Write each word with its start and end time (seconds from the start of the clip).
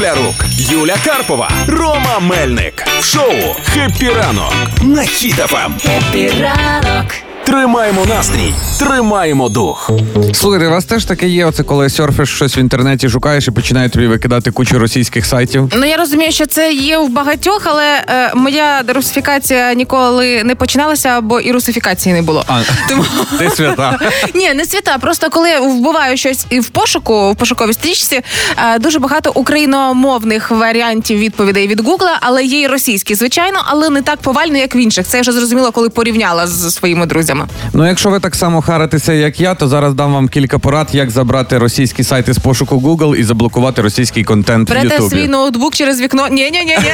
Шклярук, 0.00 0.34
Юля 0.56 0.96
Карпова, 1.04 1.50
Рома 1.68 2.20
Мельник. 2.20 2.84
В 3.00 3.04
шоу 3.04 3.34
«Happy 3.64 4.08
ранок» 4.08 4.54
на 4.82 5.02
Хіт 5.02 5.43
FM. 5.43 5.74
Happy 5.78 6.32
Ранок. 6.40 7.29
Тримаємо 7.44 8.06
настрій, 8.06 8.54
тримаємо 8.78 9.48
дух. 9.48 9.90
Слухайте, 10.34 10.66
у 10.66 10.70
вас 10.70 10.84
теж 10.84 11.04
таке 11.04 11.28
є, 11.28 11.46
оце 11.46 11.62
коли 11.62 11.88
серфиш 11.90 12.28
щось 12.34 12.56
в 12.56 12.58
інтернеті, 12.58 13.08
шукаєш 13.08 13.48
і 13.48 13.50
починає 13.50 13.88
тобі 13.88 14.06
викидати 14.06 14.50
кучу 14.50 14.78
російських 14.78 15.26
сайтів. 15.26 15.68
Ну 15.76 15.86
я 15.86 15.96
розумію, 15.96 16.32
що 16.32 16.46
це 16.46 16.72
є 16.72 16.98
в 16.98 17.08
багатьох, 17.08 17.62
але 17.64 18.04
е, 18.08 18.32
моя 18.34 18.82
русифікація 18.88 19.74
ніколи 19.74 20.44
не 20.44 20.54
починалася, 20.54 21.20
бо 21.20 21.40
і 21.40 21.52
русифікації 21.52 22.14
не 22.14 22.22
було. 22.22 22.44
А, 22.48 22.60
Тому 22.88 23.04
ти 23.38 23.50
свята. 23.50 23.98
ні, 24.34 24.54
не 24.54 24.64
свята. 24.64 24.98
Просто 24.98 25.30
коли 25.30 25.58
вбиваю 25.60 26.16
щось 26.16 26.46
і 26.50 26.60
в 26.60 26.68
пошуку, 26.68 27.32
в 27.32 27.36
пошуковій 27.36 27.72
стрічці, 27.72 28.20
е, 28.74 28.78
дуже 28.78 28.98
багато 28.98 29.32
україномовних 29.34 30.50
варіантів 30.50 31.18
відповідей 31.18 31.68
від 31.68 31.80
Гугла, 31.80 32.18
але 32.20 32.44
є 32.44 32.60
і 32.60 32.66
російські, 32.66 33.14
звичайно, 33.14 33.58
але 33.66 33.88
не 33.90 34.02
так 34.02 34.18
повально, 34.20 34.58
як 34.58 34.74
в 34.74 34.76
інших. 34.76 35.06
Це 35.06 35.16
я 35.16 35.20
вже 35.20 35.32
зрозуміла, 35.32 35.70
коли 35.70 35.88
порівняла 35.88 36.46
з 36.46 36.74
своїми 36.74 37.06
друзями. 37.06 37.29
Ну, 37.72 37.86
якщо 37.86 38.10
ви 38.10 38.20
так 38.20 38.34
само 38.34 38.62
харитеся, 38.62 39.12
як 39.12 39.40
я, 39.40 39.54
то 39.54 39.68
зараз 39.68 39.94
дам 39.94 40.12
вам 40.12 40.28
кілька 40.28 40.58
порад, 40.58 40.88
як 40.92 41.10
забрати 41.10 41.58
російські 41.58 42.04
сайти 42.04 42.32
з 42.32 42.38
пошуку 42.38 42.76
Google 42.76 43.16
і 43.16 43.22
заблокувати 43.24 43.82
російський 43.82 44.24
контент 44.24 44.70
в 44.70 44.84
Ютубі. 44.84 45.10
свій 45.10 45.28
ноутбук 45.28 45.74
через 45.74 46.00
вікно. 46.00 46.28
Ні, 46.28 46.50
ні, 46.50 46.50
ні, 46.50 46.64
ні. 46.82 46.92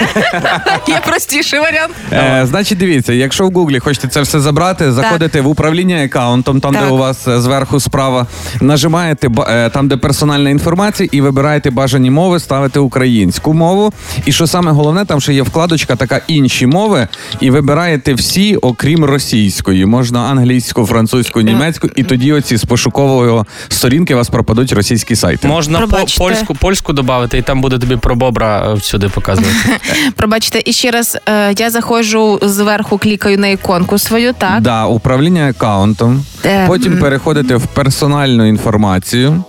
Є 0.94 1.00
простіший 1.06 1.60
варіант. 1.60 1.92
Е, 2.12 2.46
значить, 2.50 2.78
дивіться, 2.78 3.12
якщо 3.12 3.46
в 3.46 3.52
Гуглі 3.52 3.78
хочете 3.78 4.08
це 4.08 4.20
все 4.20 4.40
забрати, 4.40 4.92
заходите 4.92 5.40
в 5.40 5.48
управління 5.48 6.04
аккаунтом, 6.04 6.60
там, 6.60 6.72
де 6.72 6.78
Так. 6.80 6.92
у 6.92 6.96
вас 6.96 7.28
е, 7.28 7.40
зверху 7.40 7.80
справа, 7.80 8.26
нажимаєте 8.60 9.28
ба- 9.28 9.46
е, 9.50 9.70
там, 9.70 9.88
де 9.88 9.96
персональна 9.96 10.50
інформація, 10.50 11.08
і 11.12 11.20
вибираєте 11.20 11.70
бажані 11.70 12.10
мови, 12.10 12.40
ставите 12.40 12.78
українську 12.78 13.54
мову. 13.54 13.92
І 14.26 14.32
що 14.32 14.46
саме 14.46 14.70
головне, 14.72 15.04
там 15.04 15.20
ще 15.20 15.34
є 15.34 15.42
вкладочка, 15.42 15.96
така 15.96 16.20
інші 16.26 16.66
мови, 16.66 17.08
і 17.40 17.50
вибираєте 17.50 18.14
всі, 18.14 18.56
окрім 18.56 19.04
російської. 19.04 19.86
Можна 19.86 20.25
англійську, 20.26 20.86
французьку, 20.86 21.40
німецьку, 21.40 21.88
і 21.96 22.02
тоді 22.04 22.32
оці 22.32 22.56
з 22.56 22.64
пошукової 22.64 23.42
сторінки 23.68 24.14
вас 24.14 24.28
пропадуть 24.28 24.72
російські 24.72 25.16
сайти. 25.16 25.48
Можна 25.48 25.80
по- 25.80 26.04
польську 26.18 26.54
польську 26.54 26.92
додати, 26.92 27.38
і 27.38 27.42
там 27.42 27.60
буде 27.60 27.78
тобі 27.78 27.96
про 27.96 28.16
бобра 28.16 28.70
е, 28.70 28.74
всюди 28.74 29.08
показувати. 29.08 29.54
Пробачте, 30.16 30.62
і 30.64 30.72
ще 30.72 30.90
раз 30.90 31.18
е, 31.28 31.54
я 31.58 31.70
заходжу 31.70 32.38
зверху, 32.42 32.98
клікаю 32.98 33.38
на 33.38 33.46
іконку 33.48 33.98
свою, 33.98 34.32
так. 34.32 34.60
Да, 34.60 34.86
управління 34.86 35.48
аккаунтом. 35.48 36.24
Е, 36.44 36.66
Потім 36.66 36.98
переходите 36.98 37.56
в 37.56 37.66
персональну 37.66 38.46
інформацію, 38.48 39.44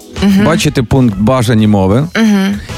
бачите 0.45 0.83
пункт 0.83 1.16
бажані 1.17 1.67
мови 1.67 2.08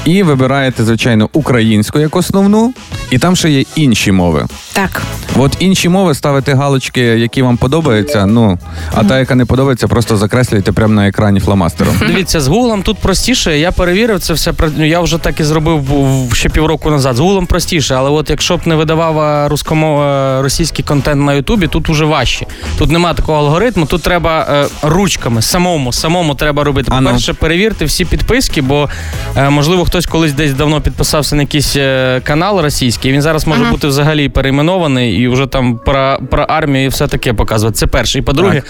і 0.04 0.22
вибираєте, 0.22 0.84
звичайно, 0.84 1.28
українську 1.32 1.98
як 1.98 2.16
основну, 2.16 2.74
і 3.10 3.18
там 3.18 3.36
ще 3.36 3.50
є 3.50 3.64
інші 3.76 4.12
мови. 4.12 4.46
Так. 4.72 5.02
От 5.36 5.56
інші 5.58 5.88
мови 5.88 6.14
ставите 6.14 6.54
галочки, 6.54 7.00
які 7.00 7.42
вам 7.42 7.56
подобаються. 7.56 8.26
Ну 8.26 8.58
а 8.94 9.04
та, 9.04 9.18
яка 9.18 9.34
не 9.34 9.44
подобається, 9.44 9.88
просто 9.88 10.16
закреслюєте 10.16 10.72
прямо 10.72 10.94
на 10.94 11.08
екрані 11.08 11.40
фломастером. 11.40 11.94
Дивіться, 12.06 12.40
з 12.40 12.48
Гуглом 12.48 12.82
тут 12.82 12.98
простіше. 12.98 13.58
Я 13.58 13.72
перевірив 13.72 14.20
це 14.20 14.32
все. 14.32 14.52
ну, 14.76 14.86
Я 14.86 15.00
вже 15.00 15.18
так 15.18 15.40
і 15.40 15.44
зробив 15.44 15.84
ще 16.32 16.48
півроку 16.48 16.90
назад. 16.90 17.16
З 17.16 17.18
Гуглом 17.18 17.46
простіше, 17.46 17.94
але 17.94 18.10
от 18.10 18.30
якщо 18.30 18.56
б 18.56 18.60
не 18.66 18.74
видавав 18.74 19.18
е, 19.18 19.48
е, 19.72 20.42
російський 20.42 20.84
контент 20.84 21.22
на 21.22 21.34
Ютубі, 21.34 21.66
тут 21.66 21.90
уже 21.90 22.04
важче. 22.04 22.46
Тут 22.78 22.90
немає 22.90 23.14
такого 23.14 23.38
алгоритму. 23.38 23.86
Тут 23.86 24.02
треба 24.02 24.46
е, 24.50 24.66
ручками, 24.82 25.42
самому, 25.42 25.92
самому 25.92 26.34
треба 26.34 26.64
робити. 26.64 26.92
Ну. 26.94 27.06
По-перше, 27.06 27.32
перевірте 27.32 27.84
всі 27.84 28.04
підписки, 28.04 28.62
бо 28.62 28.88
е, 29.36 29.50
можливо 29.50 29.84
хтось 29.90 30.06
колись 30.06 30.32
десь 30.32 30.52
давно 30.52 30.80
підписався 30.80 31.36
на 31.36 31.42
якийсь 31.42 31.76
е, 31.76 32.20
канал 32.24 32.60
російський. 32.60 33.12
Він 33.12 33.22
зараз 33.22 33.46
може 33.46 33.64
бути 33.64 33.86
взагалі 33.86 34.28
перейменований 34.28 35.14
і 35.14 35.28
вже 35.28 35.46
там 35.46 35.78
про, 35.78 36.18
про 36.30 36.42
армію 36.42 36.84
і 36.84 36.88
все 36.88 37.06
таке 37.06 37.32
показувати. 37.32 37.76
Це 37.76 37.86
перше. 37.86 38.18
І 38.18 38.22
по-друге, 38.22 38.62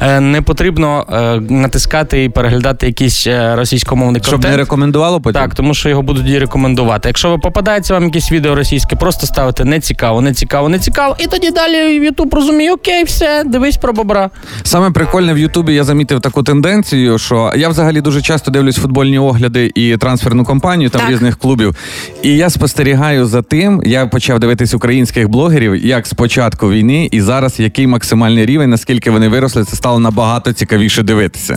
е, 0.00 0.20
не 0.20 0.42
потрібно 0.42 1.06
е, 1.12 1.40
натискати 1.54 2.24
і 2.24 2.28
переглядати 2.28 2.86
якийсь 2.86 3.26
російськомовний 3.54 4.22
Щоб 4.24 4.44
не 4.44 4.56
рекомендувало 4.56 5.20
потім? 5.20 5.40
Так, 5.40 5.54
тому 5.54 5.74
що 5.74 5.88
його 5.88 6.02
будуть 6.02 6.28
і 6.28 6.38
рекомендувати. 6.38 7.08
Якщо 7.08 7.30
ви 7.30 7.38
попадається 7.38 7.94
вам 7.94 8.04
якесь 8.04 8.32
відео 8.32 8.54
російське, 8.54 8.96
просто 8.96 9.26
ставите 9.26 9.64
не 9.64 9.80
цікаво, 9.80 10.20
не 10.20 10.32
цікаво, 10.32 10.68
не 10.68 10.78
цікаво. 10.78 11.16
І 11.18 11.26
тоді 11.26 11.50
далі 11.50 11.94
Ютуб 11.94 12.34
розуміє, 12.34 12.72
окей, 12.72 13.04
все, 13.04 13.44
дивись 13.46 13.76
про 13.76 13.92
бобра. 13.92 14.30
Саме 14.62 14.90
прикольне 14.90 15.34
в 15.34 15.38
Ютубі 15.38 15.74
я 15.74 15.84
замітив 15.84 16.20
таку 16.20 16.42
тенденцію, 16.42 17.18
що 17.18 17.52
я 17.56 17.68
взагалі 17.68 18.00
дуже 18.00 18.22
часто 18.22 18.50
дивлюсь 18.50 18.76
футбольні 18.76 19.18
огляди 19.18 19.72
і 19.74 19.96
трансферну 19.96 20.44
кампанію 20.62 20.90
там 20.90 21.00
Так. 21.00 21.10
різних 21.10 21.38
клубів. 21.38 21.76
І 22.22 22.36
я 22.36 22.50
спостерігаю 22.50 23.26
за 23.26 23.42
тим, 23.42 23.82
я 23.84 24.06
почав 24.06 24.38
дивитись 24.40 24.74
українських 24.74 25.28
блогерів, 25.28 25.86
як 25.86 26.06
з 26.06 26.12
початку 26.12 26.70
війни 26.70 27.08
і 27.12 27.20
зараз 27.20 27.60
який 27.60 27.86
максимальний 27.86 28.46
рівень, 28.46 28.70
наскільки 28.70 29.10
вони 29.10 29.28
виросли, 29.28 29.64
це 29.64 29.76
стало 29.76 29.98
набагато 29.98 30.52
цікавіше 30.52 31.02
дивитися. 31.02 31.56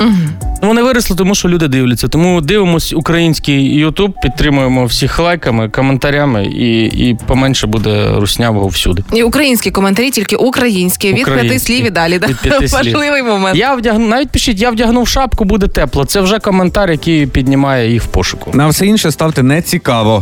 Ну, 0.61 0.67
Вони 0.67 0.83
виросли, 0.83 1.15
тому 1.15 1.35
що 1.35 1.49
люди 1.49 1.67
дивляться. 1.67 2.07
Тому 2.07 2.41
дивимось 2.41 2.93
український 2.93 3.75
Ютуб, 3.75 4.13
підтримуємо 4.21 4.85
всіх 4.85 5.19
лайками, 5.19 5.69
коментарями, 5.69 6.45
і, 6.45 6.85
і 6.85 7.17
поменше 7.27 7.67
буде 7.67 8.07
руснявого 8.15 8.67
всюди. 8.67 9.03
І 9.13 9.23
українські 9.23 9.71
коментарі, 9.71 10.11
тільки 10.11 10.35
українські, 10.35 11.13
від 11.13 11.25
п'яти 11.25 11.59
слів 11.59 11.85
і 11.85 11.89
далі. 11.89 12.13
Від 12.13 12.41
п'яти 12.41 12.67
слів. 12.67 12.93
Важливий 12.93 13.23
момент. 13.23 13.57
Я 13.57 13.75
вдягну, 13.75 14.07
навіть 14.07 14.29
пишіть, 14.29 14.61
я 14.61 14.69
вдягнув 14.69 15.07
шапку, 15.07 15.45
буде 15.45 15.67
тепло. 15.67 16.05
Це 16.05 16.21
вже 16.21 16.39
коментар, 16.39 16.91
який 16.91 17.27
піднімає 17.27 17.91
їх 17.91 18.03
в 18.03 18.07
пошуку. 18.07 18.51
На 18.53 18.67
все 18.67 18.85
інше 18.95 19.11
ставте 19.11 19.43
не 19.43 19.61
цікаво. 19.61 20.13